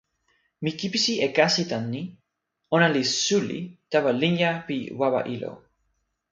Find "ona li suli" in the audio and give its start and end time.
2.75-3.59